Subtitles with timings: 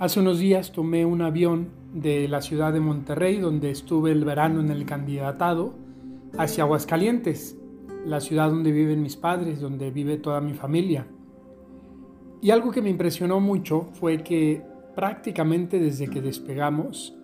[0.00, 4.60] Hace unos días tomé un avión de la ciudad de Monterrey, donde estuve el verano
[4.60, 5.74] en el candidatado,
[6.38, 7.58] hacia Aguascalientes,
[8.06, 11.06] la ciudad donde viven mis padres, donde vive toda mi familia.
[12.40, 14.62] Y algo que me impresionó mucho fue que
[14.94, 17.14] prácticamente desde que despegamos,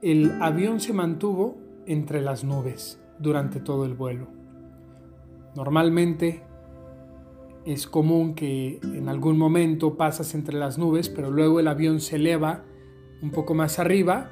[0.00, 4.28] el avión se mantuvo entre las nubes durante todo el vuelo.
[5.56, 6.44] Normalmente
[7.68, 12.16] es común que en algún momento pasas entre las nubes, pero luego el avión se
[12.16, 12.64] eleva
[13.20, 14.30] un poco más arriba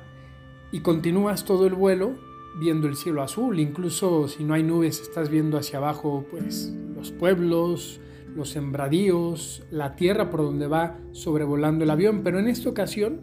[0.72, 2.14] y continúas todo el vuelo
[2.58, 3.60] viendo el cielo azul.
[3.60, 8.00] Incluso si no hay nubes, estás viendo hacia abajo pues los pueblos,
[8.34, 12.22] los sembradíos, la tierra por donde va sobrevolando el avión.
[12.24, 13.20] Pero en esta ocasión,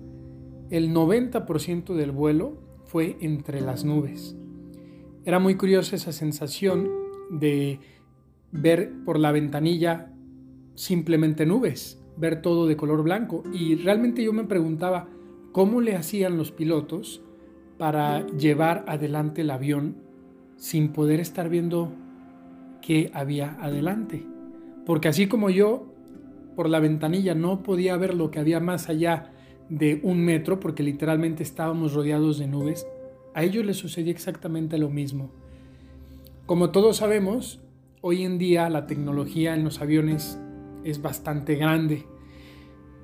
[0.69, 4.35] el 90% del vuelo fue entre las nubes.
[5.25, 6.87] Era muy curiosa esa sensación
[7.31, 7.79] de
[8.53, 10.13] ver por la ventanilla
[10.75, 13.43] simplemente nubes, ver todo de color blanco.
[13.51, 15.09] Y realmente yo me preguntaba
[15.51, 17.21] cómo le hacían los pilotos
[17.77, 19.97] para llevar adelante el avión
[20.55, 21.91] sin poder estar viendo
[22.81, 24.25] qué había adelante.
[24.85, 25.87] Porque así como yo
[26.55, 29.31] por la ventanilla no podía ver lo que había más allá
[29.69, 32.85] de un metro, porque literalmente estábamos rodeados de nubes,
[33.33, 35.31] a ellos les sucedía exactamente lo mismo.
[36.45, 37.61] Como todos sabemos,
[38.05, 40.37] hoy en día la tecnología en los aviones
[40.83, 42.05] es bastante grande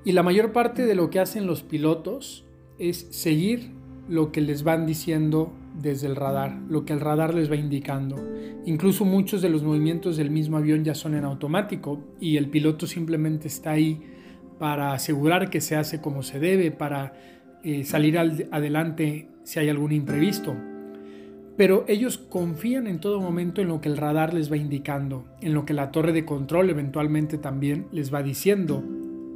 [0.04, 2.44] y la mayor parte de lo que hacen los pilotos
[2.78, 3.72] es seguir
[4.10, 8.16] lo que les van diciendo desde el radar, lo que el radar les va indicando.
[8.66, 12.86] Incluso muchos de los movimientos del mismo avión ya son en automático y el piloto
[12.86, 14.02] simplemente está ahí
[14.58, 17.14] para asegurar que se hace como se debe, para
[17.64, 20.54] eh, salir adelante si hay algún imprevisto
[21.60, 25.52] pero ellos confían en todo momento en lo que el radar les va indicando, en
[25.52, 28.82] lo que la torre de control eventualmente también les va diciendo,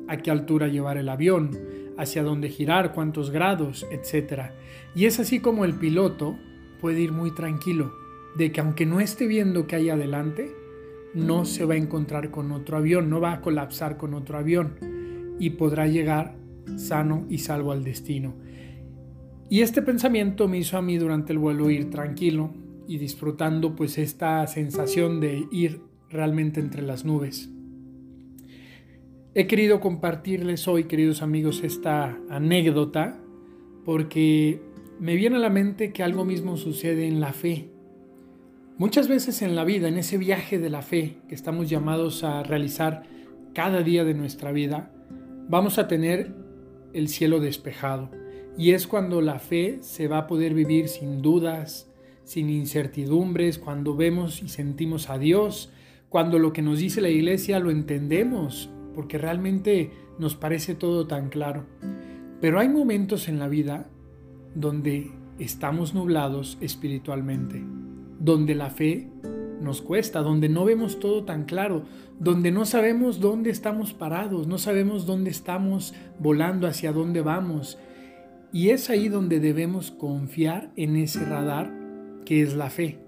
[0.08, 1.50] a qué altura llevar el avión,
[1.98, 4.52] hacia dónde girar, cuántos grados, etc.
[4.94, 6.34] Y es así como el piloto
[6.80, 7.92] puede ir muy tranquilo,
[8.38, 10.50] de que aunque no esté viendo que hay adelante,
[11.12, 15.36] no se va a encontrar con otro avión, no va a colapsar con otro avión
[15.38, 16.36] y podrá llegar
[16.76, 18.32] sano y salvo al destino.
[19.50, 22.50] Y este pensamiento me hizo a mí durante el vuelo ir tranquilo
[22.88, 27.50] y disfrutando pues esta sensación de ir realmente entre las nubes.
[29.34, 33.20] He querido compartirles hoy, queridos amigos, esta anécdota
[33.84, 34.62] porque
[34.98, 37.68] me viene a la mente que algo mismo sucede en la fe.
[38.78, 42.42] Muchas veces en la vida, en ese viaje de la fe que estamos llamados a
[42.42, 43.02] realizar
[43.52, 44.90] cada día de nuestra vida,
[45.48, 46.34] vamos a tener
[46.92, 48.23] el cielo despejado
[48.56, 51.90] y es cuando la fe se va a poder vivir sin dudas,
[52.24, 55.70] sin incertidumbres, cuando vemos y sentimos a Dios,
[56.08, 61.28] cuando lo que nos dice la iglesia lo entendemos, porque realmente nos parece todo tan
[61.28, 61.66] claro.
[62.40, 63.88] Pero hay momentos en la vida
[64.54, 67.62] donde estamos nublados espiritualmente,
[68.20, 69.08] donde la fe
[69.60, 71.82] nos cuesta, donde no vemos todo tan claro,
[72.20, 77.78] donde no sabemos dónde estamos parados, no sabemos dónde estamos volando, hacia dónde vamos.
[78.54, 81.72] Y es ahí donde debemos confiar en ese radar
[82.24, 83.00] que es la fe.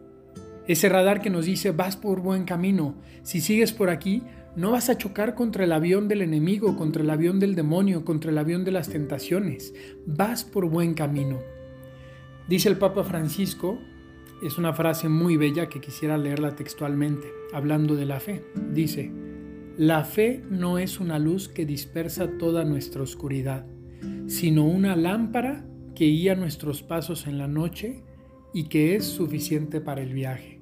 [0.66, 2.96] Ese radar que nos dice vas por buen camino.
[3.22, 4.24] Si sigues por aquí,
[4.56, 8.32] no vas a chocar contra el avión del enemigo, contra el avión del demonio, contra
[8.32, 9.72] el avión de las tentaciones.
[10.04, 11.38] Vas por buen camino.
[12.48, 13.78] Dice el Papa Francisco,
[14.42, 18.42] es una frase muy bella que quisiera leerla textualmente, hablando de la fe.
[18.72, 19.12] Dice,
[19.76, 23.64] la fe no es una luz que dispersa toda nuestra oscuridad
[24.26, 25.64] sino una lámpara
[25.94, 28.02] que guía nuestros pasos en la noche
[28.52, 30.60] y que es suficiente para el viaje.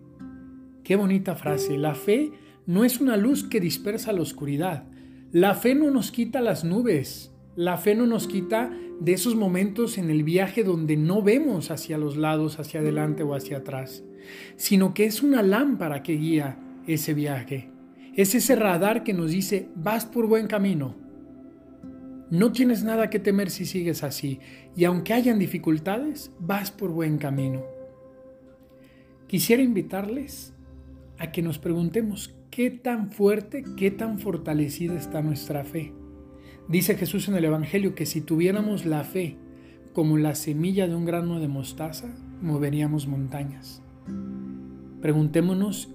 [0.83, 1.79] Qué bonita frase.
[1.79, 2.33] La fe
[2.67, 4.85] no es una luz que dispersa la oscuridad.
[5.33, 7.33] La fe no nos quita las nubes.
[7.57, 8.71] La fe no nos quita
[9.01, 13.35] de esos momentos en el viaje donde no vemos hacia los lados, hacia adelante o
[13.35, 14.05] hacia atrás,
[14.57, 17.71] sino que es una lámpara que guía ese viaje.
[18.15, 20.97] Es ese radar que nos dice, vas por buen camino,
[22.31, 24.41] no tienes nada que temer si sigues así,
[24.77, 27.63] y aunque hayan dificultades, vas por buen camino.
[29.27, 30.55] Quisiera invitarles
[31.19, 35.93] a que nos preguntemos qué tan fuerte, qué tan fortalecida está nuestra fe.
[36.69, 39.37] Dice Jesús en el Evangelio que si tuviéramos la fe
[39.93, 43.83] como la semilla de un grano de mostaza, moveríamos montañas.
[45.01, 45.91] Preguntémonos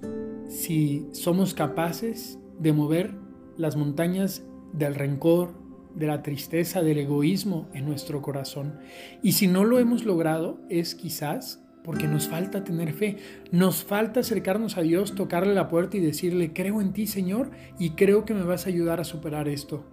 [0.48, 3.14] si somos capaces de mover
[3.56, 5.54] las montañas del rencor,
[5.94, 8.78] de la tristeza, del egoísmo en nuestro corazón.
[9.22, 13.16] Y si no lo hemos logrado, es quizás porque nos falta tener fe,
[13.52, 17.90] nos falta acercarnos a Dios, tocarle la puerta y decirle, creo en ti Señor y
[17.90, 19.86] creo que me vas a ayudar a superar esto.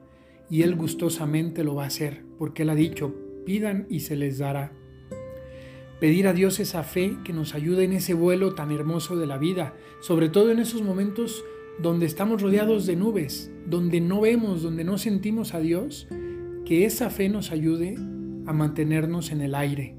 [0.49, 3.13] y Él gustosamente lo va a hacer, porque Él ha dicho,
[3.45, 4.71] pidan y se les dará.
[5.99, 9.37] Pedir a Dios esa fe que nos ayude en ese vuelo tan hermoso de la
[9.37, 11.43] vida, sobre todo en esos momentos
[11.81, 16.07] donde estamos rodeados de nubes, donde no vemos, donde no sentimos a Dios,
[16.65, 17.95] que esa fe nos ayude
[18.45, 19.95] a mantenernos en el aire,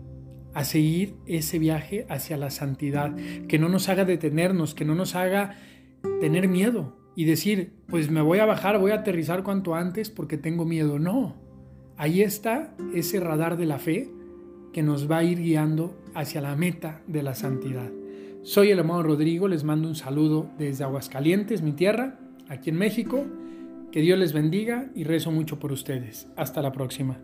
[0.54, 3.14] a seguir ese viaje hacia la santidad,
[3.46, 5.56] que no nos haga detenernos, que no nos haga
[6.20, 10.36] tener miedo y decir, pues me voy a bajar, voy a aterrizar cuanto antes porque
[10.36, 10.98] tengo miedo.
[10.98, 11.36] No,
[11.96, 14.10] ahí está ese radar de la fe
[14.72, 17.90] que nos va a ir guiando hacia la meta de la santidad.
[18.49, 22.19] Soy el amado Rodrigo, les mando un saludo desde Aguascalientes, mi tierra,
[22.49, 23.27] aquí en México.
[23.93, 26.29] Que Dios les bendiga y rezo mucho por ustedes.
[26.35, 27.19] Hasta la próxima.